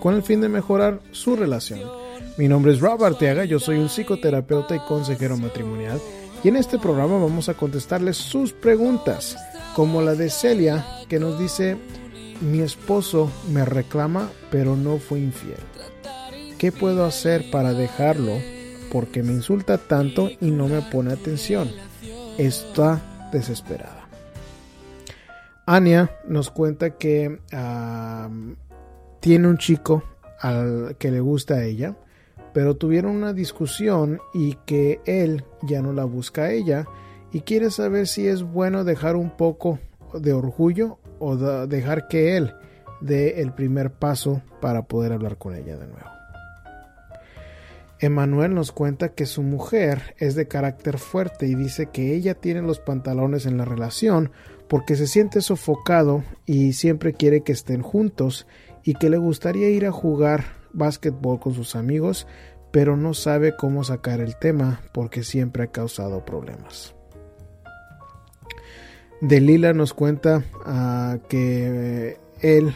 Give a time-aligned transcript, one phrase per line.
[0.00, 1.80] con el fin de mejorar su relación.
[2.36, 6.00] Mi nombre es Rob Arteaga, yo soy un psicoterapeuta y consejero matrimonial
[6.42, 9.36] y en este programa vamos a contestarles sus preguntas,
[9.74, 11.76] como la de Celia que nos dice,
[12.40, 15.60] mi esposo me reclama pero no fue infiel.
[16.58, 18.32] ¿Qué puedo hacer para dejarlo?
[18.90, 21.70] Porque me insulta tanto y no me pone atención.
[22.38, 23.00] Está
[23.32, 24.08] desesperada.
[25.66, 27.38] Anya nos cuenta que
[29.20, 30.02] tiene un chico
[30.40, 31.96] al que le gusta a ella
[32.52, 36.86] pero tuvieron una discusión y que él ya no la busca a ella
[37.32, 39.78] y quiere saber si es bueno dejar un poco
[40.14, 42.54] de orgullo o dejar que él
[43.00, 46.10] dé el primer paso para poder hablar con ella de nuevo.
[48.00, 52.62] Emanuel nos cuenta que su mujer es de carácter fuerte y dice que ella tiene
[52.62, 54.32] los pantalones en la relación
[54.68, 58.46] porque se siente sofocado y siempre quiere que estén juntos
[58.84, 62.26] y que le gustaría ir a jugar básquetbol con sus amigos,
[62.70, 66.94] pero no sabe cómo sacar el tema porque siempre ha causado problemas.
[69.20, 72.74] Delila nos cuenta ah, que él,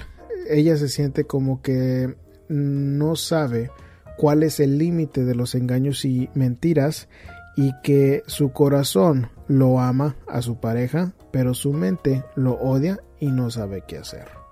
[0.48, 2.14] ella se siente como que
[2.48, 3.70] no sabe
[4.18, 7.08] cuál es el límite de los engaños y mentiras
[7.56, 13.30] y que su corazón lo ama a su pareja, pero su mente lo odia y
[13.30, 14.43] no sabe qué hacer.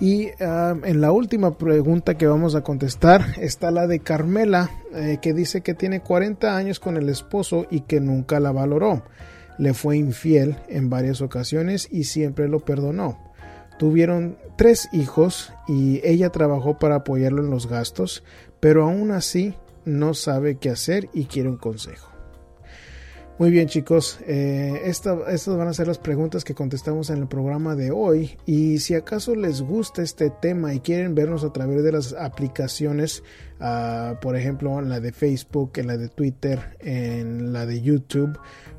[0.00, 5.18] Y ah, en la última pregunta que vamos a contestar está la de Carmela, eh,
[5.20, 9.02] que dice que tiene 40 años con el esposo y que nunca la valoró.
[9.58, 13.18] Le fue infiel en varias ocasiones y siempre lo perdonó.
[13.76, 18.22] Tuvieron tres hijos y ella trabajó para apoyarlo en los gastos,
[18.60, 19.54] pero aún así
[19.84, 22.17] no sabe qué hacer y quiere un consejo.
[23.38, 27.76] Muy bien chicos, eh, estas van a ser las preguntas que contestamos en el programa
[27.76, 31.92] de hoy y si acaso les gusta este tema y quieren vernos a través de
[31.92, 33.22] las aplicaciones,
[33.60, 38.36] ah, por ejemplo en la de Facebook, en la de Twitter, en la de YouTube,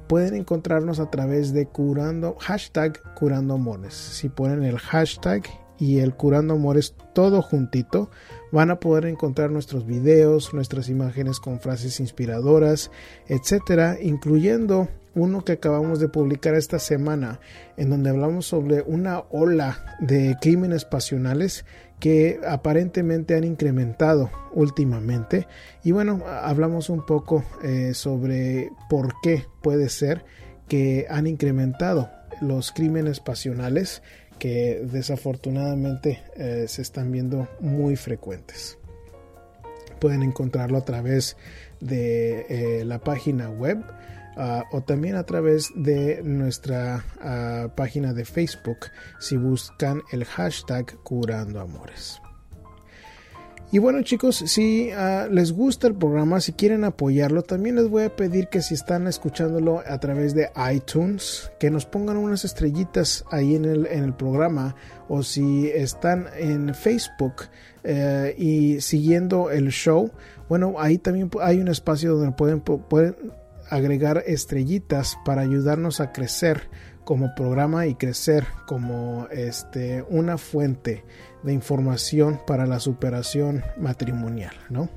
[0.09, 3.94] pueden encontrarnos a través de curando, hashtag curando amores.
[3.94, 5.44] Si ponen el hashtag
[5.79, 8.09] y el curando amores todo juntito,
[8.51, 12.90] Van a poder encontrar nuestros videos, nuestras imágenes con frases inspiradoras,
[13.28, 17.40] etcétera, incluyendo uno que acabamos de publicar esta semana,
[17.78, 21.66] en donde hablamos sobre una ola de crímenes pasionales
[22.00, 25.47] que aparentemente han incrementado últimamente.
[25.84, 30.25] Y bueno, hablamos un poco eh, sobre por qué puede ser
[30.67, 32.09] que han incrementado
[32.41, 34.01] los crímenes pasionales
[34.40, 38.78] que desafortunadamente eh, se están viendo muy frecuentes.
[40.00, 41.36] Pueden encontrarlo a través
[41.82, 43.84] de eh, la página web
[44.38, 48.88] ah, o también a través de nuestra ah, página de Facebook
[49.20, 52.22] si buscan el hashtag curando amores.
[53.72, 58.02] Y bueno chicos, si ah, les gusta el programa, si quieren apoyarlo, también les voy
[58.02, 63.24] a pedir que si están escuchándolo a través de iTunes, que nos pongan unas estrellitas
[63.29, 64.75] ahí en el, en el programa
[65.08, 67.44] o si están en Facebook
[67.84, 70.09] eh, y siguiendo el show,
[70.47, 73.16] bueno, ahí también hay un espacio donde pueden, pueden
[73.69, 76.69] agregar estrellitas para ayudarnos a crecer
[77.09, 81.03] como programa y crecer como este, una fuente
[81.42, 84.90] de información para la superación matrimonial, ¿no?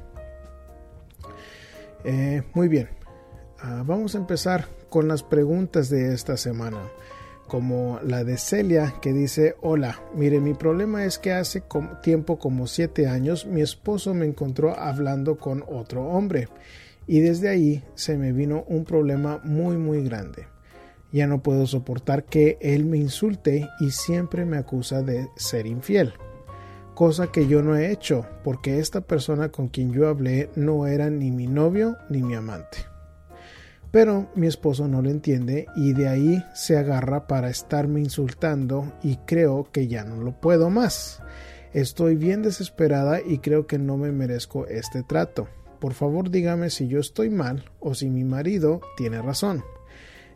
[2.04, 2.90] Eh, muy bien,
[3.62, 6.82] ah, vamos a empezar con las preguntas de esta semana,
[7.48, 11.62] como la de Celia que dice, hola, mire, mi problema es que hace
[12.02, 16.50] tiempo como siete años mi esposo me encontró hablando con otro hombre
[17.06, 20.51] y desde ahí se me vino un problema muy muy grande.
[21.12, 26.14] Ya no puedo soportar que él me insulte y siempre me acusa de ser infiel.
[26.94, 31.10] Cosa que yo no he hecho, porque esta persona con quien yo hablé no era
[31.10, 32.78] ni mi novio ni mi amante.
[33.90, 39.16] Pero mi esposo no lo entiende y de ahí se agarra para estarme insultando y
[39.26, 41.22] creo que ya no lo puedo más.
[41.74, 45.48] Estoy bien desesperada y creo que no me merezco este trato.
[45.78, 49.62] Por favor dígame si yo estoy mal o si mi marido tiene razón.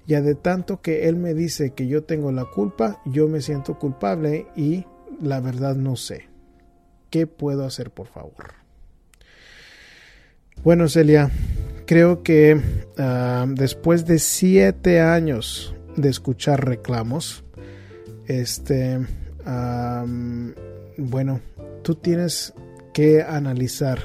[0.07, 3.79] Ya de tanto que él me dice que yo tengo la culpa, yo me siento
[3.79, 4.87] culpable y
[5.21, 6.29] la verdad no sé.
[7.11, 8.55] ¿Qué puedo hacer, por favor?
[10.63, 11.31] Bueno, Celia,
[11.87, 17.45] creo que uh, después de siete años de escuchar reclamos,
[18.27, 18.99] este,
[20.99, 21.41] bueno,
[21.83, 22.53] tú tienes
[22.93, 24.01] que analizar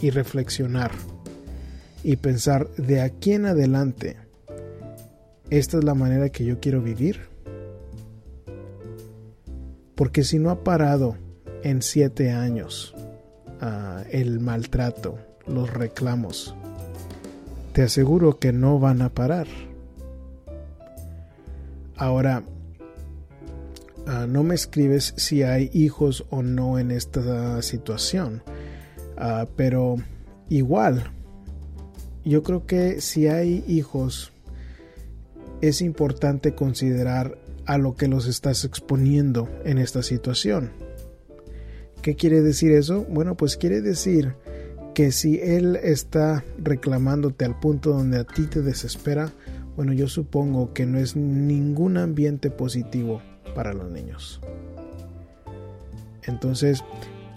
[0.00, 0.90] y reflexionar
[2.04, 4.16] y pensar de aquí en adelante,
[5.50, 7.20] esta es la manera que yo quiero vivir.
[9.94, 11.16] Porque si no ha parado
[11.62, 12.94] en siete años
[13.62, 16.54] uh, el maltrato, los reclamos,
[17.72, 19.46] te aseguro que no van a parar.
[21.96, 22.42] Ahora,
[24.06, 28.42] uh, no me escribes si hay hijos o no en esta situación,
[29.16, 29.96] uh, pero
[30.50, 31.10] igual,
[32.24, 34.32] yo creo que si hay hijos,
[35.60, 40.70] es importante considerar a lo que los estás exponiendo en esta situación.
[42.02, 43.04] ¿Qué quiere decir eso?
[43.08, 44.34] Bueno, pues quiere decir
[44.94, 49.32] que si él está reclamándote al punto donde a ti te desespera,
[49.74, 53.20] bueno, yo supongo que no es ningún ambiente positivo
[53.54, 54.40] para los niños.
[56.22, 56.82] Entonces,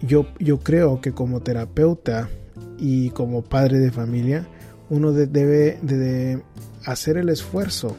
[0.02, 2.30] yo, yo creo que como terapeuta
[2.78, 4.48] y como padre de familia,
[4.90, 6.42] uno debe de
[6.86, 7.96] hacer el esfuerzo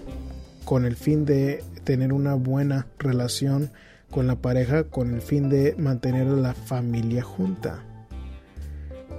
[0.64, 3.70] con el fin de tener una buena relación
[4.10, 7.82] con la pareja, con el fin de mantener a la familia junta.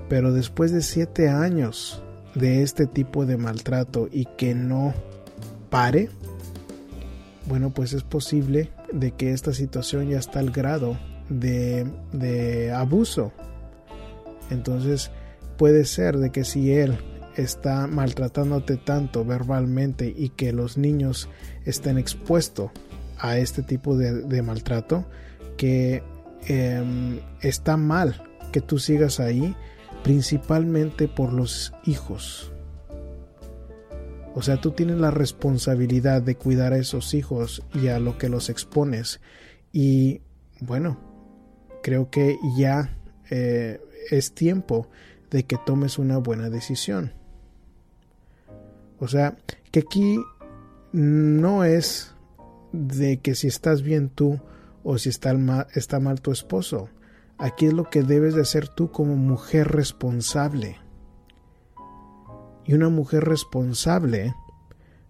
[0.10, 2.04] Pero después de siete años
[2.36, 4.94] de este tipo de maltrato y que no
[5.70, 6.10] pare,
[7.48, 10.98] bueno, pues es posible de que esta situación ya está al grado
[11.30, 13.32] de, de abuso.
[14.50, 15.12] Entonces
[15.58, 16.98] puede ser de que si él
[17.36, 21.30] está maltratándote tanto verbalmente y que los niños
[21.66, 22.72] estén expuestos
[23.18, 25.06] a este tipo de, maltrato,
[25.58, 26.04] que
[26.48, 29.56] em, está mal que tú sigas ahí
[30.04, 32.52] principalmente por los hijos.
[34.34, 38.30] O sea, tú tienes la responsabilidad de cuidar a esos hijos y a lo que
[38.30, 39.20] los expones.
[39.74, 40.22] Y
[40.62, 40.98] bueno,
[41.84, 42.98] creo que ya
[43.30, 44.90] eh, es tiempo
[45.30, 47.14] de que tomes una buena decisión.
[49.02, 49.36] O sea,
[49.72, 50.24] que aquí
[50.94, 52.14] no es
[52.72, 54.40] de que si estás bien tú
[54.84, 56.88] o si está mal, tu esposo.
[57.40, 60.78] Aquí es lo que debes de hacer tú como mujer responsable.
[62.64, 64.36] Y una mujer responsable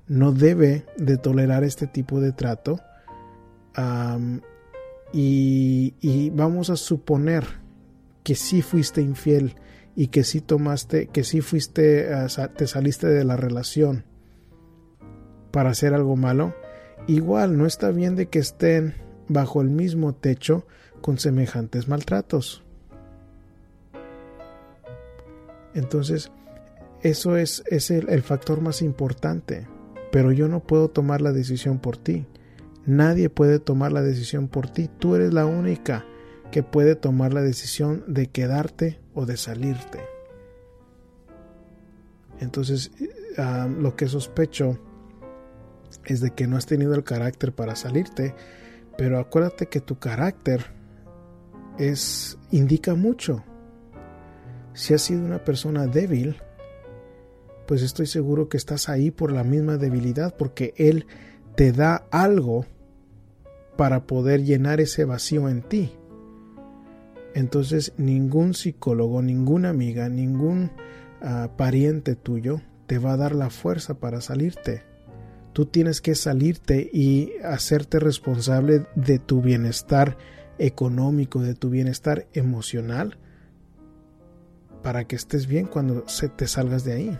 [0.07, 2.79] no debe de tolerar este tipo de trato.
[5.11, 7.45] y, vamos a suponer
[8.23, 9.55] que sí fuiste infiel
[9.95, 12.07] y que sí tomaste, que sí fuiste,
[12.55, 14.05] te saliste de la relación
[15.51, 16.55] para hacer algo malo.
[17.07, 18.95] Igual no está bien de que estén
[19.27, 20.65] bajo el mismo techo
[21.01, 22.63] con semejantes maltratos.
[25.73, 26.31] Entonces,
[27.01, 29.67] eso es, es el, el, factor más importante.
[30.11, 32.27] Pero yo no puedo tomar la decisión por ti.
[32.85, 34.89] Nadie puede tomar la decisión por ti.
[34.99, 36.05] Tú eres la única
[36.51, 39.99] que puede tomar la decisión de quedarte o de salirte.
[42.39, 42.91] Entonces,
[43.37, 44.79] ah, lo que sospecho
[46.05, 48.33] es de que no has tenido el carácter para salirte,
[48.97, 50.65] pero acuérdate que tu carácter
[51.77, 53.43] es indica mucho.
[54.73, 56.41] Si has sido una persona débil,
[57.67, 61.05] pues estoy seguro que estás ahí por la misma debilidad, porque Él
[61.55, 62.65] te da algo
[63.77, 65.91] para poder llenar ese vacío en ti.
[67.33, 70.71] Entonces ningún psicólogo, ninguna amiga, ningún
[71.21, 74.83] ah, pariente tuyo te va a dar la fuerza para salirte.
[75.53, 80.17] Tú tienes que salirte y hacerte responsable de tu bienestar
[80.57, 83.17] económico, de tu bienestar emocional,
[84.81, 87.19] para que estés bien cuando se te salgas de ahí.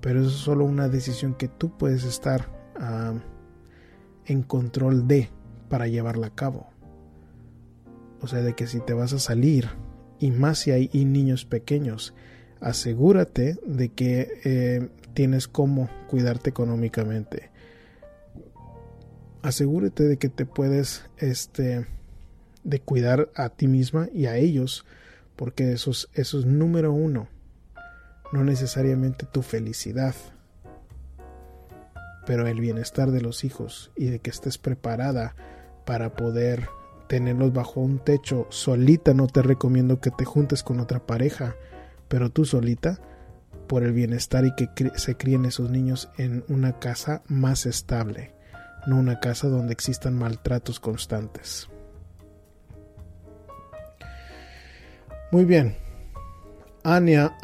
[0.00, 3.14] Pero eso es solo una decisión que tú puedes estar ah,
[4.26, 5.30] en control de
[5.68, 6.71] para llevarla a cabo.
[8.22, 9.68] O sea, de que si te vas a salir,
[10.18, 12.14] y más si hay niños pequeños,
[12.60, 17.50] asegúrate de que eh, tienes cómo cuidarte económicamente.
[19.42, 21.86] Asegúrate de que te puedes este
[22.62, 24.86] de cuidar a ti misma y a ellos
[25.34, 27.28] porque eso es, eso es número uno.
[28.32, 30.14] No necesariamente tu felicidad
[32.26, 35.34] pero el bienestar de los hijos y de que estés preparada
[35.84, 36.68] para poder
[37.12, 41.56] tenerlos bajo un techo solita no te recomiendo que te juntes con otra pareja
[42.08, 42.98] pero tú solita
[43.68, 48.32] por el bienestar y que se críen esos niños en una casa más estable
[48.86, 51.68] no una casa donde existan maltratos constantes.
[55.30, 55.76] Muy bien.
[56.82, 57.36] Ania,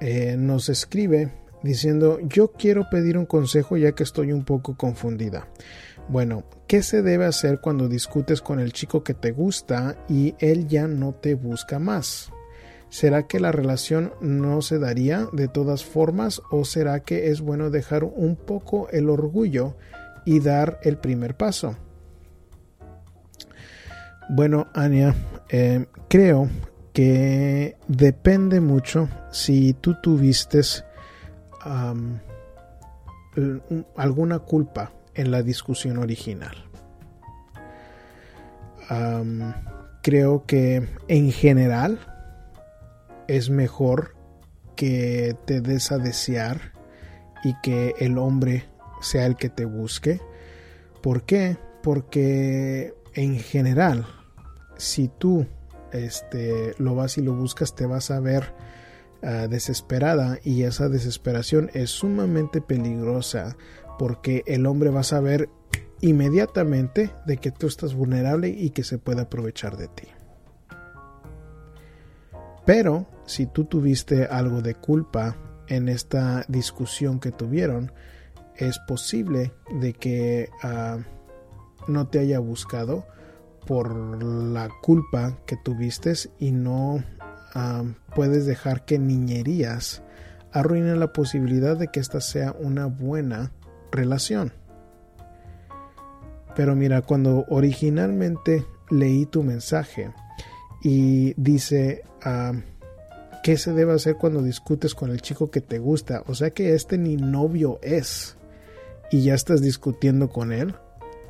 [0.00, 5.48] eh, nos escribe diciendo yo quiero pedir un consejo ya que estoy un poco confundida.
[6.10, 10.66] Bueno, ¿qué se debe hacer cuando discutes con el chico que te gusta y él
[10.66, 12.32] ya no te busca más?
[12.88, 17.70] ¿Será que la relación no se daría de todas formas o será que es bueno
[17.70, 19.76] dejar un poco el orgullo
[20.24, 21.76] y dar el primer paso?
[24.30, 25.14] Bueno, Ania,
[25.48, 26.48] eh, creo
[26.92, 30.60] que depende mucho si tú tuviste
[33.94, 36.56] alguna culpa en la discusión original.
[40.02, 42.00] creo que en general
[43.28, 44.16] es mejor
[44.74, 46.72] que te des a desear
[47.44, 48.64] y que el hombre
[49.00, 50.20] sea el que te busque.
[51.02, 51.56] ¿Por qué?
[51.82, 54.06] Porque en general,
[54.76, 55.46] si tú
[55.92, 58.54] este, lo vas y lo buscas, te vas a ver
[59.22, 63.56] ah, desesperada y esa desesperación es sumamente peligrosa
[64.00, 65.50] porque el hombre va a saber
[66.00, 70.08] inmediatamente de que tú estás vulnerable y que se puede aprovechar de ti.
[72.64, 75.36] Pero si tú tuviste algo de culpa
[75.68, 77.92] en esta discusión que tuvieron,
[78.56, 81.00] es posible de que ah,
[81.86, 83.06] no te haya buscado
[83.66, 87.04] por la culpa que tuviste y no
[88.14, 90.02] puedes dejar que niñerías
[90.52, 93.52] arruinen la posibilidad de que esta sea una buena
[93.90, 94.52] relación.
[96.56, 100.12] Pero mira, cuando originalmente leí tu mensaje
[100.82, 102.02] y dice
[103.42, 106.74] qué se debe hacer cuando discutes con el chico que te gusta, o sea que
[106.74, 108.36] este ni novio es
[109.10, 110.74] y ya estás discutiendo con él.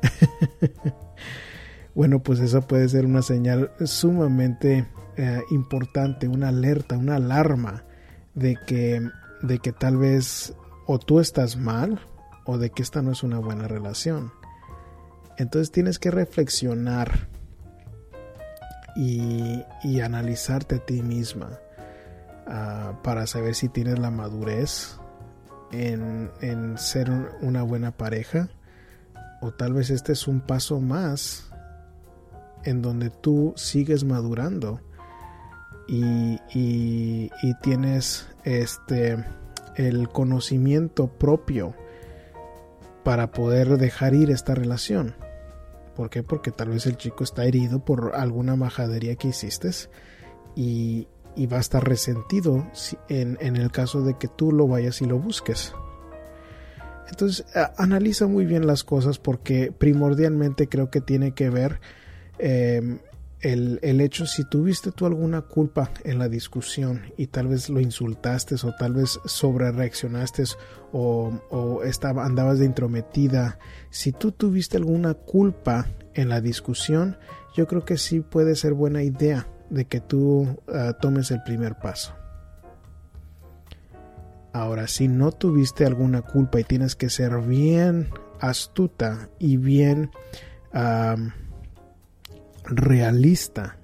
[1.95, 4.87] bueno, pues esa puede ser una señal sumamente
[5.17, 7.83] eh, importante, una alerta, una alarma
[8.33, 9.01] de que,
[9.41, 10.53] de que tal vez
[10.87, 11.99] o tú estás mal
[12.45, 14.31] o de que esta no es una buena relación.
[15.37, 17.29] Entonces tienes que reflexionar
[18.95, 19.63] y,
[20.01, 21.59] analizarte a ti misma
[22.47, 24.97] ah, para saber si tienes la madurez
[25.71, 27.09] en, en ser
[27.41, 28.49] una buena pareja
[29.41, 31.51] o tal vez este es un paso más
[32.63, 34.81] en donde tú sigues madurando
[35.87, 37.29] y,
[37.61, 39.23] tienes este
[39.75, 41.75] el conocimiento propio
[43.03, 45.15] para poder dejar ir esta relación.
[45.95, 46.23] ¿Por qué?
[46.23, 49.71] Porque tal vez el chico está herido por alguna majadería que hiciste
[50.55, 51.07] y,
[51.51, 52.67] va a estar resentido
[53.09, 55.73] en, en, el caso de que tú lo vayas y lo busques.
[57.09, 57.45] Entonces,
[57.77, 61.79] analiza muy bien las cosas porque primordialmente creo que tiene que ver
[62.43, 62.97] Em,
[63.41, 67.79] el, el, hecho, si tuviste tú alguna culpa en la discusión y tal vez lo
[67.79, 70.43] insultaste o tal vez sobre reaccionaste
[70.91, 73.57] o, o estaba, andabas de intrometida,
[73.89, 77.17] si tú tuviste alguna culpa en la discusión,
[77.55, 81.75] yo creo que sí puede ser buena idea de que tú ah, tomes el primer
[81.75, 82.13] paso.
[84.53, 88.09] Ahora, si no tuviste alguna culpa y tienes que ser bien
[88.41, 90.11] astuta y bien
[92.65, 93.77] realista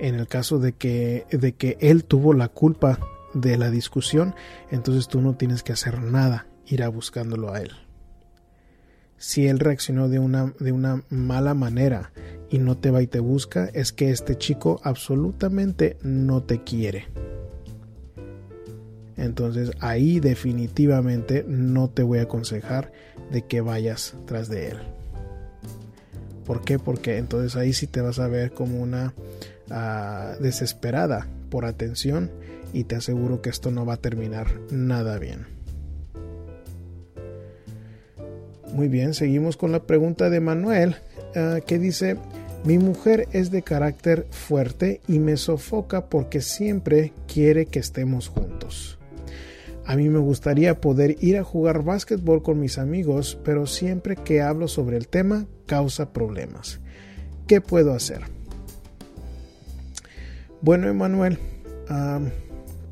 [0.00, 2.98] en el caso de que, de que él tuvo la culpa
[3.34, 4.34] de la discusión,
[4.70, 7.72] entonces tú no tienes que hacer nada, ir a buscándolo a él.
[9.18, 12.12] Si él reaccionó de una, de una mala manera
[12.48, 17.06] y no te va y te busca, es que este chico absolutamente no te quiere.
[19.18, 22.90] Entonces ahí definitivamente no te voy a aconsejar
[23.30, 24.78] de que vayas tras de él.
[26.50, 26.80] ¿Por qué?
[26.80, 29.14] Porque entonces ahí sí te vas a ver como una
[29.70, 32.28] ah, desesperada por atención
[32.72, 35.46] y te aseguro que esto no va a terminar nada bien.
[38.72, 40.96] Muy bien, seguimos con la pregunta de Manuel
[41.36, 42.16] ah, que dice,
[42.64, 48.99] mi mujer es de carácter fuerte y me sofoca porque siempre quiere que estemos juntos.
[49.90, 54.40] A mí me gustaría poder ir a jugar básquetbol con mis amigos, pero siempre que
[54.40, 56.78] hablo sobre el tema causa problemas.
[57.48, 58.20] ¿Qué puedo hacer?
[60.60, 61.38] Bueno, Emanuel,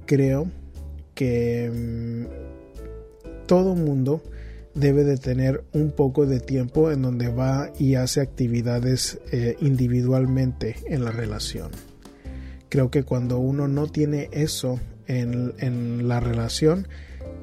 [0.07, 0.51] creo
[1.15, 4.21] que mm, todo mundo
[4.75, 10.75] debe de tener un poco de tiempo en donde va y hace actividades eh, individualmente
[10.89, 11.71] en la relación.
[12.69, 16.87] Creo que cuando uno no tiene eso en, la relación,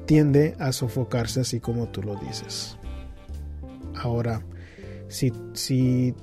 [0.06, 2.76] tiende a sofocarse así como tú lo dices.
[3.94, 4.42] Ahora,
[5.08, 6.14] si, si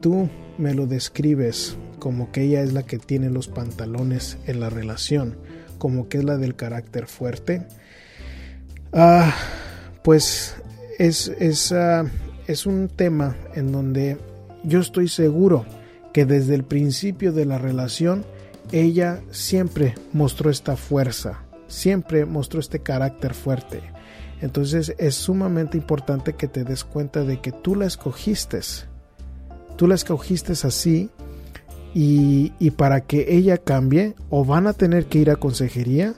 [0.00, 0.28] tú
[0.58, 5.36] me lo describes como que ella es la que tiene los pantalones en la relación,
[5.78, 7.62] como que es la del carácter fuerte.
[8.92, 9.34] Ah,
[10.02, 10.56] pues
[10.98, 12.04] es, es, ah,
[12.46, 14.18] es un tema en donde
[14.64, 15.64] yo estoy seguro
[16.12, 18.24] que desde el principio de la relación
[18.72, 23.82] ella siempre mostró esta fuerza, siempre mostró este carácter fuerte.
[24.40, 28.60] Entonces es sumamente importante que te des cuenta de que tú la escogiste.
[29.76, 31.10] Tú la escogiste así
[31.94, 36.14] y, y para que ella cambie o van a tener que ir a consejería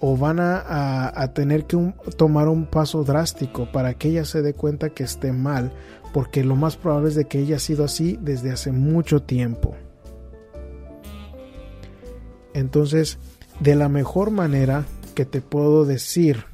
[0.00, 4.54] o van a, a, tener que tomar un paso drástico para que ella se dé
[4.54, 5.72] cuenta que esté mal,
[6.12, 9.74] porque lo más probable es de que ella ha sido así desde hace mucho tiempo.
[12.58, 13.18] Entonces,
[13.60, 14.84] de la mejor manera
[15.14, 16.44] que te puedo decir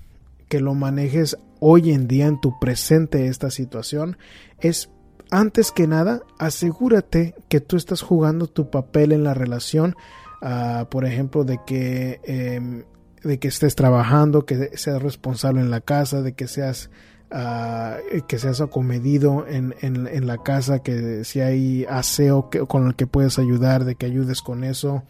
[0.49, 4.17] que lo manejes hoy en día en tu presente esta situación
[4.61, 4.91] es
[5.31, 9.97] antes que nada asegúrate que tú estás jugando tu papel en la relación
[10.43, 12.85] uh, por ejemplo de que eh,
[13.23, 16.91] de que estés trabajando que seas responsable en la casa de que seas
[17.33, 22.87] uh, que seas acomedido en, en, en, la casa que si hay aseo que, con
[22.87, 25.03] el que puedes ayudar de que ayudes con eso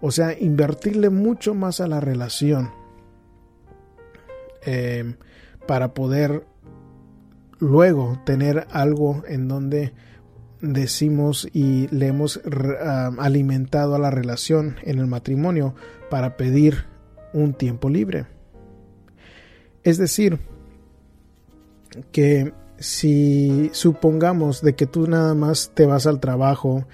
[0.00, 2.70] o sea invertirle mucho más a la relación
[4.64, 5.14] eh,
[5.66, 6.44] para poder
[7.58, 9.92] luego tener algo en donde
[10.60, 15.74] decimos y le hemos uh, alimentado a la relación en el matrimonio
[16.10, 16.84] para pedir
[17.32, 18.26] un tiempo libre.
[19.82, 20.38] Es decir,
[22.12, 26.86] que si supongamos de que tú nada más te vas al trabajo,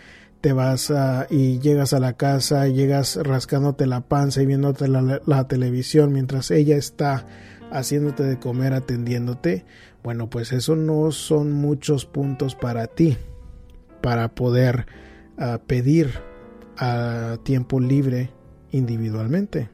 [0.47, 5.49] te vas a, y llegas a la casa, llegas rascándote la panza y viéndote la,
[5.49, 7.26] televisión mientras ella está
[7.73, 9.65] haciéndote de comer, atendiéndote,
[10.05, 13.17] bueno, pues eso no son muchos puntos para ti,
[14.00, 14.87] para poder
[15.37, 16.12] uh, pedir
[16.79, 18.31] a tiempo libre
[18.71, 19.69] individualmente.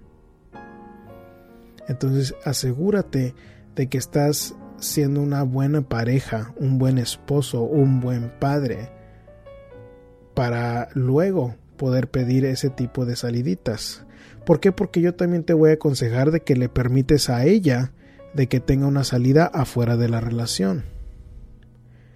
[1.87, 3.35] Entonces asegúrate
[3.77, 9.02] de que estás siendo una buena pareja, un buen esposo, un buen padre,
[10.35, 14.05] para luego poder pedir ese tipo de saliditas.
[14.45, 14.73] ¿Por qué?
[14.73, 17.93] Porque yo también te voy a aconsejar de que le permites a ella
[18.35, 20.85] de que tenga una salida afuera de la relación.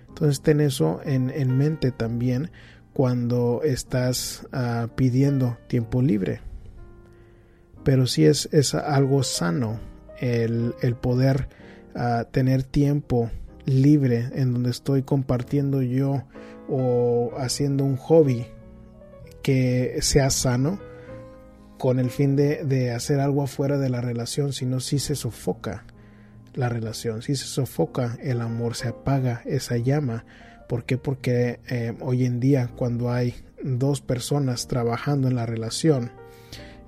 [0.08, 2.50] Entonces ten eso en, en mente también
[2.92, 6.40] cuando estás uh, pidiendo tiempo libre.
[7.84, 9.78] Pero sí es, es algo sano
[10.18, 11.48] el, el poder
[11.94, 13.30] uh, tener tiempo
[13.66, 16.24] libre en donde estoy compartiendo yo
[16.68, 18.46] o haciendo un hobby
[19.42, 20.80] que sea sano
[21.78, 25.84] con el fin de, de hacer algo afuera de la relación, sino si se sofoca
[26.56, 30.24] la relación, si se sofoca el amor, se apaga esa llama.
[30.68, 30.98] ¿Por qué?
[30.98, 36.10] Porque eh, hoy en día cuando hay dos personas trabajando en la relación,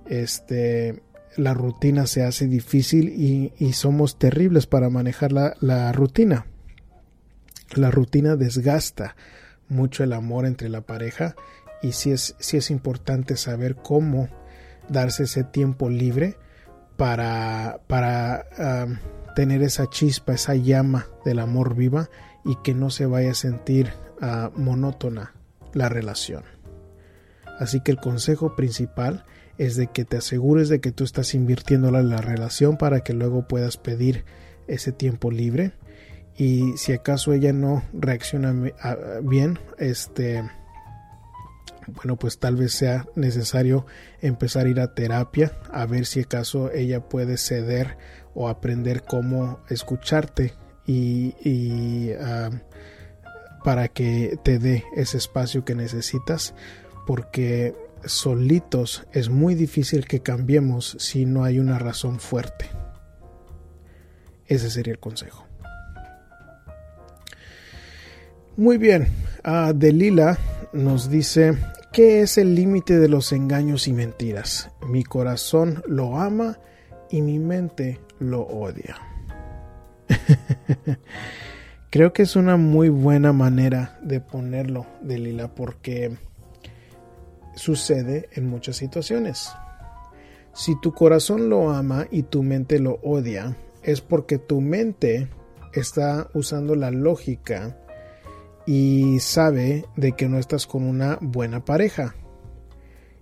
[0.07, 1.03] este,
[1.37, 6.47] la rutina se hace difícil y, y somos terribles para manejar la, la, rutina.
[7.75, 9.17] La rutina desgasta
[9.69, 11.37] mucho el amor entre la pareja
[11.83, 14.29] y sí es, sí es importante saber cómo
[14.89, 16.37] darse ese tiempo libre
[16.97, 18.47] para, para
[19.37, 22.11] tener esa chispa, esa llama del amor viva
[22.45, 25.35] y que no se vaya a sentir uh, monótona
[25.75, 26.43] la relación.
[27.59, 29.25] Así que el consejo principal
[29.59, 33.13] es de que te asegures de que tú estás invirtiendo en la relación para que
[33.13, 34.25] luego puedas pedir
[34.67, 35.73] ese tiempo libre
[36.39, 38.55] y si acaso ella no reacciona
[39.23, 40.45] bien, este
[41.89, 43.87] bueno, pues tal vez sea necesario
[44.21, 47.97] empezar a ir a terapia a ver si acaso ella puede ceder
[48.35, 50.55] o aprender cómo escucharte
[50.87, 52.57] y, uh,
[53.65, 56.55] para que te dé ese espacio que necesitas
[57.07, 57.75] porque
[58.05, 62.67] solitos es muy difícil que cambiemos si no hay una razón fuerte.
[64.47, 65.48] Ese sería el consejo.
[68.59, 69.07] Muy bien,
[69.47, 70.37] uh, Delila
[70.73, 71.57] nos dice,
[71.93, 74.69] ¿qué es el límite de los engaños y mentiras?
[74.89, 76.59] Mi corazón lo ama
[77.09, 78.97] y mi mente lo odia.
[81.91, 86.17] Creo que es una muy buena manera de ponerlo, de Lila, porque
[87.55, 89.53] sucede en muchas situaciones.
[90.53, 95.29] Si tu corazón lo ama y tu mente lo odia, es porque tu mente
[95.75, 97.77] está usando la lógica
[98.69, 102.15] y sabe de que no estás con una buena pareja.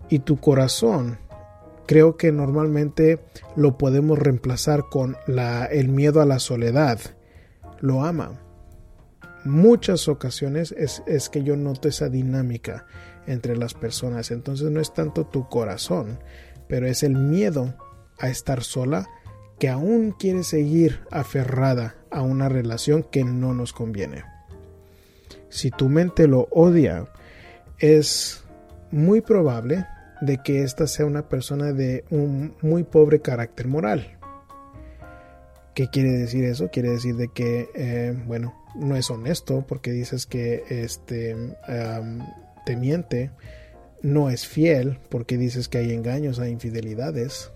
[0.09, 1.21] Y tu corazón
[1.87, 3.21] creo que normalmente
[3.55, 6.99] lo podemos reemplazar con la, el miedo a la soledad.
[7.79, 8.41] Lo ama.
[9.45, 12.85] Muchas ocasiones es, es que yo noto esa dinámica
[13.29, 14.33] entre las personas.
[14.33, 16.19] Entonces no es tanto tu corazón,
[16.67, 17.73] pero es el miedo
[18.19, 19.09] a estar sola
[19.61, 24.25] que aún quiere seguir aferrada a una relación que no nos conviene.
[25.49, 27.07] Si tu mente lo odia,
[27.79, 28.45] es
[28.91, 29.87] muy probable
[30.21, 34.19] de que ésta sea una persona de un muy pobre carácter moral.
[35.75, 36.71] ¿Qué quiere decir eso?
[36.71, 41.37] Quiere decir de que, eh, bueno, no es honesto porque dices que este,
[42.65, 43.31] te miente,
[44.03, 47.51] no es fiel porque dices que hay engaños, hay infidelidades.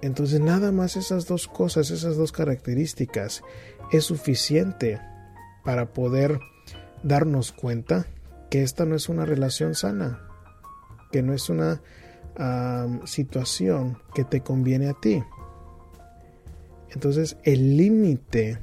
[0.00, 3.42] Entonces nada más esas dos cosas, esas dos características
[3.92, 5.00] es suficiente
[5.64, 6.40] para poder
[7.02, 8.06] darnos cuenta
[8.50, 10.20] que esta no es una relación sana,
[11.10, 11.80] que no es una
[13.04, 15.22] situación que te conviene a ti.
[16.90, 18.58] Entonces el límite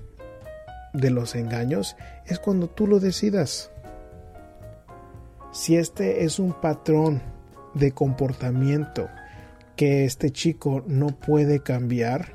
[0.93, 3.71] de los engaños es cuando tú lo decidas.
[5.53, 7.21] Si este es un patrón
[7.73, 9.09] de comportamiento
[9.75, 12.33] que este chico no puede cambiar,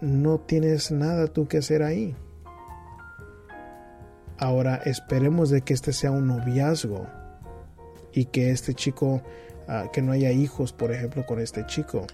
[0.00, 2.16] no tienes nada tú que hacer ahí.
[4.42, 7.06] Ahora esperemos de que este sea un noviazgo
[8.12, 9.22] y que este chico,
[9.68, 12.08] ah, que no haya hijos, por ejemplo, con este chico.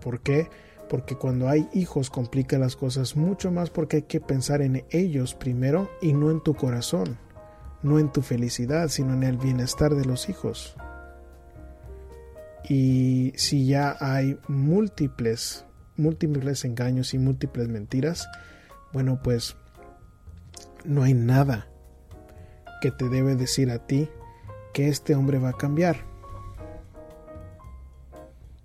[0.00, 0.48] ¿Por qué?
[0.88, 5.34] Porque cuando hay hijos complica las cosas mucho más porque hay que pensar en ellos
[5.34, 7.18] primero y no en tu corazón,
[7.82, 10.76] no en tu felicidad, sino en el bienestar de los hijos.
[12.68, 15.64] Y si ya hay múltiples,
[15.96, 18.28] múltiples engaños y múltiples mentiras,
[18.92, 19.56] bueno, pues
[20.84, 21.66] no hay nada
[22.80, 24.08] que te debe decir a ti
[24.72, 25.96] que este hombre va a cambiar.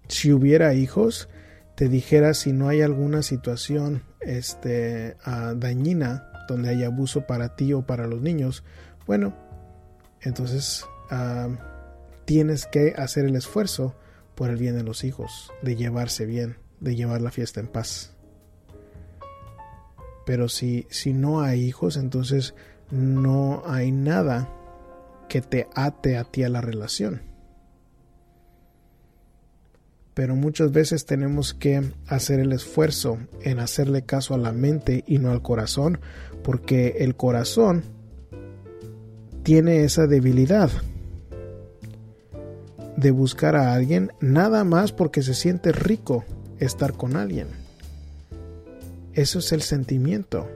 [0.08, 1.30] Si hubiera hijos,
[1.76, 7.74] te dijera si no hay alguna situación este, ah, dañina donde hay abuso para ti
[7.74, 8.64] o para los niños,
[9.06, 9.34] bueno,
[10.22, 11.48] entonces ah,
[12.26, 13.96] tienes que hacer el esfuerzo
[14.36, 18.16] por el bien de los hijos, de llevarse bien, de llevar la fiesta en paz.
[20.30, 22.54] Pero si, si no hay hijos, entonces
[22.92, 24.48] no hay nada
[25.28, 27.24] que te ate a ti a la relación.
[30.14, 35.18] Pero muchas veces tenemos que hacer el esfuerzo en hacerle caso a la mente y
[35.18, 36.00] no al corazón,
[36.44, 37.82] porque el corazón
[39.42, 40.70] tiene esa debilidad
[42.98, 46.24] de buscar a alguien nada más porque se siente rico
[46.60, 47.48] estar con alguien.
[49.20, 50.48] Eso es el sentimiento.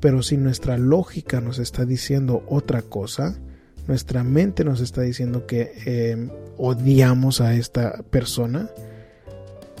[0.00, 3.38] Pero si nuestra lógica nos está diciendo otra cosa,
[3.86, 8.68] nuestra mente nos está diciendo que em, odiamos a esta persona,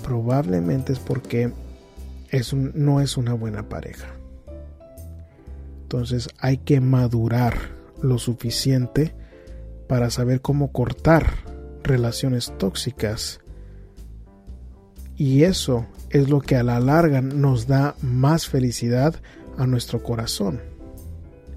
[0.04, 1.52] probablemente es porque
[2.30, 4.14] es no es una buena pareja.
[5.82, 7.54] Entonces hay que madurar
[8.00, 9.12] lo suficiente
[9.88, 11.32] para saber cómo cortar
[11.82, 13.40] relaciones tóxicas.
[15.16, 19.14] Y eso es lo que a la larga nos da más felicidad
[19.56, 20.60] a nuestro corazón.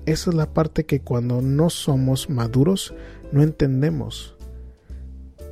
[0.06, 2.94] Esa es la parte que cuando no somos maduros
[3.32, 4.36] no entendemos.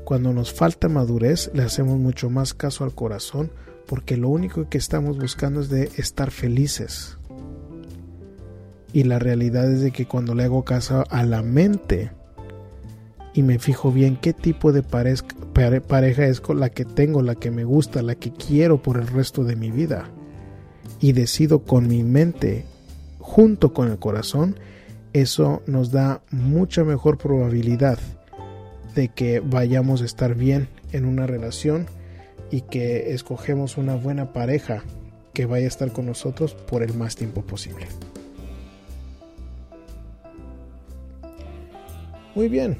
[0.05, 3.51] Cuando nos falta madurez le hacemos mucho más caso al corazón
[3.85, 7.17] porque lo único que estamos buscando es de estar felices.
[8.93, 12.11] Y la realidad es de que cuando le hago caso a la mente
[13.35, 17.65] y me fijo bien qué tipo de pareja es la que tengo, la que me
[17.65, 20.09] gusta, la que quiero por el resto de mi vida,
[21.01, 22.65] y decido con mi mente
[23.19, 24.55] junto con el corazón,
[25.11, 27.99] eso nos da mucha mejor probabilidad
[28.95, 31.87] de que vayamos a estar bien en una relación
[32.51, 34.83] y que escogemos una buena pareja
[35.33, 37.87] que vaya a estar con nosotros por el más tiempo posible.
[42.33, 42.77] Muy bien,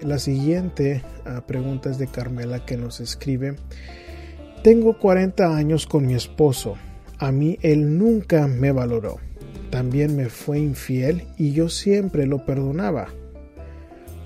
[0.00, 1.02] la siguiente
[1.46, 3.56] pregunta es de Carmela que nos escribe,
[4.62, 6.76] tengo 40 años con mi esposo
[7.18, 9.18] a mí él nunca me valoró.
[9.70, 13.08] También me fue infiel y yo siempre lo perdonaba.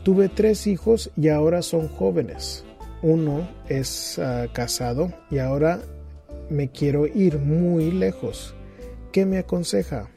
[0.03, 2.65] Tuve tres hijos y ahora son jóvenes.
[3.03, 5.81] Uno es ah, casado y ahora
[6.51, 8.55] me quiero ir muy lejos.
[9.13, 10.11] ¿Qué me aconseja?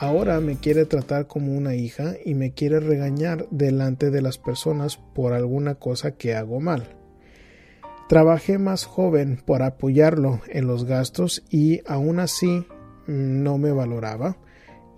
[0.00, 4.96] Ahora me quiere tratar como una hija y me quiere regañar delante de las personas
[4.96, 6.96] por alguna cosa que hago mal.
[8.08, 12.64] Trabajé más joven por apoyarlo en los gastos y aún así
[13.08, 14.36] mm, no me valoraba.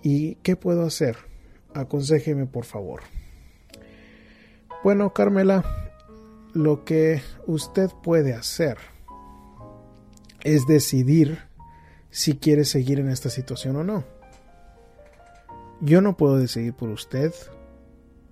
[0.02, 1.16] ¿Y qué puedo hacer?
[1.72, 3.00] Aconsejeme por favor.
[4.84, 5.64] Bueno, Carmela,
[6.52, 8.76] lo que usted puede hacer
[10.44, 11.38] es decidir
[12.10, 14.19] si quiere seguir en esta situación o no.
[15.80, 17.32] Yo no puedo decidir por usted,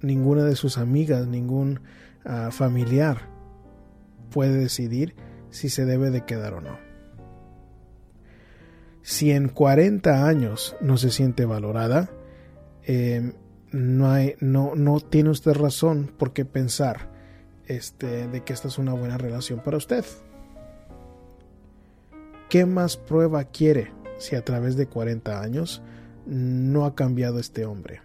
[0.02, 1.80] ninguna de sus amigas, ningún
[2.24, 3.28] ah, familiar
[4.30, 5.14] puede decidir
[5.50, 6.78] si se debe de quedar o no.
[9.02, 12.11] Si en 40 años no se siente valorada,
[12.82, 13.32] em,
[13.72, 17.11] no, hay, no, no tiene usted razón por qué pensar
[17.66, 20.04] este, de que esta es una buena relación para usted.
[22.50, 25.82] ¿Qué más prueba quiere si a través de 40 años
[26.29, 28.03] no ha cambiado este hombre?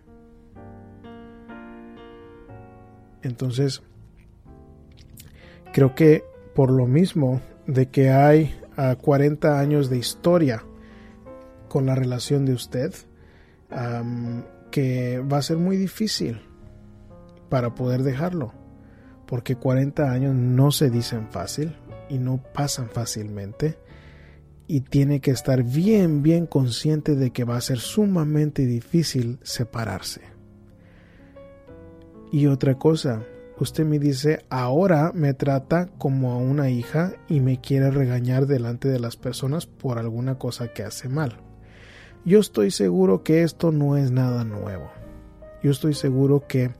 [3.21, 3.83] Entonces,
[5.71, 6.23] creo que
[6.55, 8.55] por lo mismo de que hay
[9.01, 10.63] 40 años de historia
[11.69, 12.93] con la relación de usted,
[14.71, 16.41] que va a ser muy difícil
[17.49, 18.53] para poder dejarlo,
[19.27, 21.75] porque 40 años no se dicen fácil
[22.09, 23.77] y no pasan fácilmente
[24.67, 30.21] y tiene que estar bien, bien consciente de que va a ser sumamente difícil separarse.
[32.31, 33.23] Y otra cosa,
[33.59, 38.87] usted me dice, ahora me trata como a una hija y me quiere regañar delante
[38.87, 41.37] de las personas por alguna cosa que hace mal.
[42.25, 44.89] Yo estoy seguro que esto no es nada nuevo.
[45.61, 46.71] Yo estoy seguro que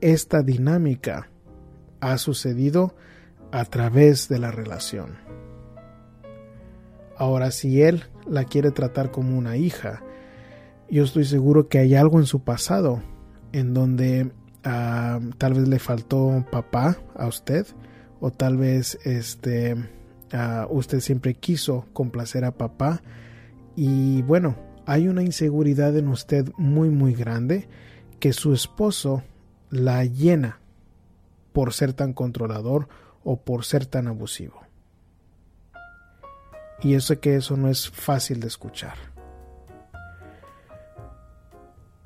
[0.00, 1.30] esta dinámica
[2.00, 2.94] ha sucedido
[3.52, 5.27] a través de la relación.
[7.18, 10.02] Ahora, si él la quiere tratar como una hija,
[10.88, 13.02] yo estoy seguro que hay algo en su pasado
[13.52, 14.30] en donde
[14.64, 17.66] ah, tal vez le faltó papá a usted
[18.20, 19.76] o tal vez este
[20.32, 23.02] ah, usted siempre quiso complacer a papá
[23.76, 27.68] y bueno hay una inseguridad en usted muy muy grande
[28.18, 29.22] que su esposo
[29.70, 30.60] la llena
[31.52, 32.88] por ser tan controlador
[33.24, 34.67] o por ser tan abusivo.
[36.80, 38.94] Y yo sé que eso no es fácil de escuchar.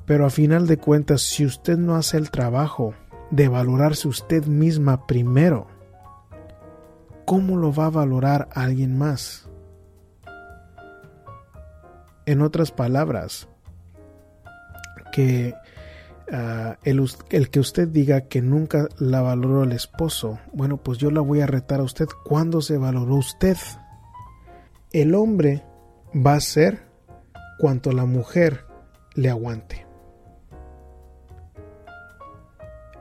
[0.06, 2.94] Pero a final de cuentas, si usted no hace el trabajo
[3.30, 5.68] de valorarse usted misma primero,
[7.24, 9.48] ¿cómo lo va a valorar alguien más?
[12.26, 13.48] En otras palabras,
[15.12, 15.54] que
[16.32, 21.10] ah, el, el, que usted diga que nunca la valoró el esposo, bueno, pues yo
[21.10, 22.06] la voy a retar a usted.
[22.24, 23.56] ¿Cuándo se valoró usted?
[24.92, 25.62] El hombre
[26.14, 26.82] va a ser
[27.58, 28.66] cuanto la mujer
[29.14, 29.86] le aguante.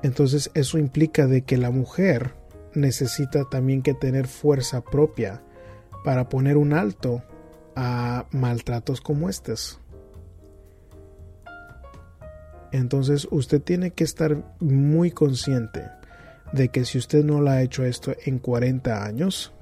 [0.01, 2.33] Entonces eso implica de que la mujer
[2.73, 5.43] necesita también que tener fuerza propia
[6.05, 7.23] para poner un alto
[7.75, 9.81] a maltratos como estos.
[12.71, 15.89] Entonces usted tiene que estar muy consciente
[16.53, 19.53] de que si usted no lo ha hecho esto en 40 años,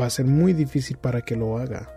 [0.00, 1.90] va a ser muy difícil para que lo haga.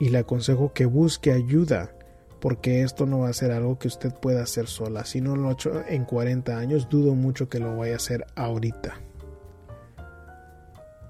[0.00, 1.92] Y le aconsejo que busque ayuda,
[2.40, 5.04] porque esto no va a ser algo que usted pueda hacer sola.
[5.04, 8.26] Si no lo ha hecho en 40 años, dudo mucho que lo vaya a hacer
[8.36, 9.00] ahorita.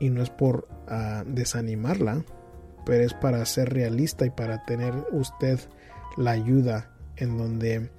[0.01, 2.25] Y no es por ah, desanimarla,
[2.87, 5.59] pero es para ser realista y para tener usted
[6.17, 7.91] la ayuda en donde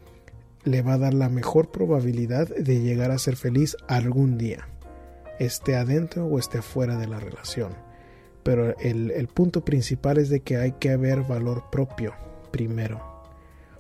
[0.64, 4.68] le va a dar la mejor probabilidad de llegar a ser feliz algún día,
[5.40, 7.74] esté adentro o esté fuera de la relación.
[8.44, 12.14] Pero el, el punto principal es de que hay que haber valor propio
[12.52, 13.24] primero.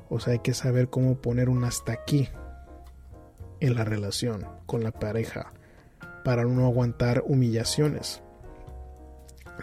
[0.09, 2.29] O sea, hay que saber cómo poner un hasta aquí
[3.59, 5.53] en la relación con la pareja
[6.23, 8.21] para no aguantar humillaciones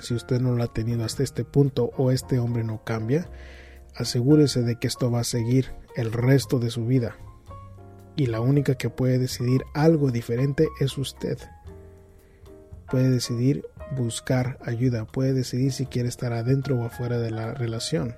[0.01, 3.29] si usted no lo ha tenido hasta este punto o este hombre no cambia,
[3.95, 7.17] asegúrese de que esto va a seguir el resto de su vida.
[8.17, 11.39] Y la única que puede decidir algo diferente es usted.
[12.91, 13.65] Puede decidir
[13.97, 18.17] buscar ayuda, puede decidir si quiere estar adentro o afuera de la relación.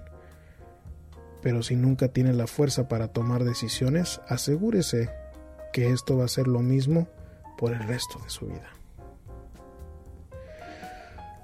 [1.43, 5.11] Pero si nunca tiene la fuerza para tomar decisiones, asegúrese
[5.73, 7.09] que esto va a ser lo mismo
[7.57, 8.79] por el resto de su vida.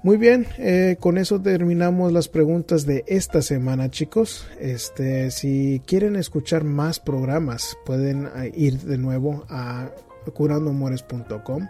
[0.05, 4.45] Muy bien, eh, con eso terminamos las preguntas de esta semana, chicos.
[4.59, 9.89] Este, si quieren escuchar más programas, pueden eh, ir de nuevo a
[10.31, 11.67] curandoamores.com.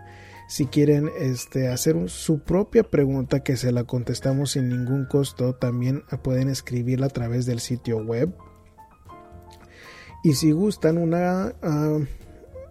[0.47, 6.03] Si quieren este, hacer su propia pregunta que se la contestamos sin ningún costo, también
[6.23, 8.31] pueden escribirla a través del sitio web.
[10.23, 11.99] Y si gustan una ah,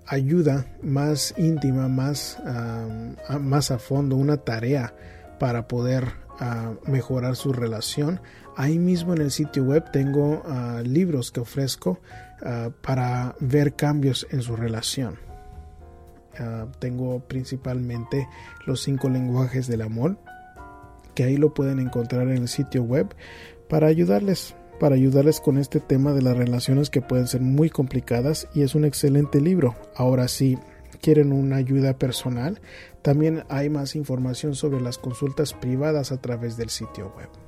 [0.07, 4.95] ayuda más íntima, más, ah, más a fondo, una tarea
[5.41, 8.21] para poder ah, mejorar su relación.
[8.57, 10.45] Ahí mismo en el sitio web tengo
[10.85, 12.01] libros que ofrezco
[12.83, 15.19] para ver cambios en su relación.
[16.79, 18.29] Tengo principalmente
[18.67, 20.19] los cinco lenguajes del amor,
[21.15, 23.15] que ahí lo pueden encontrar en el sitio web
[23.69, 28.49] para ayudarles para ayudarles con este tema de las relaciones que pueden ser muy complicadas
[28.55, 29.77] y es un excelente libro.
[29.95, 30.59] Ahora sí,
[31.01, 32.61] quieren una ayuda personal,
[33.03, 37.44] también hay más información sobre las consultas privadas a través del sitio web.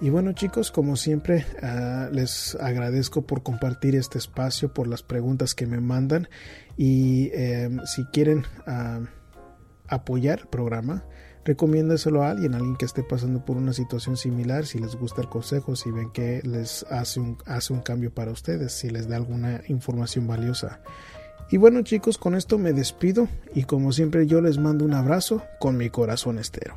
[0.00, 5.54] Y bueno chicos, como siempre, uh, les agradezco por compartir este espacio, por las preguntas
[5.54, 6.28] que me mandan
[6.76, 9.06] y eh, si quieren uh,
[9.88, 11.04] apoyar el programa,
[11.46, 15.30] recomiéndeselo a alguien, alguien que esté pasando por una situación similar, si les gusta el
[15.30, 19.16] consejo, si ven que les hace un, hace un cambio para ustedes, si les da
[19.16, 20.80] alguna información valiosa.
[21.50, 25.42] Y bueno chicos, con esto me despido y como siempre yo les mando un abrazo
[25.58, 26.76] con mi corazón estero.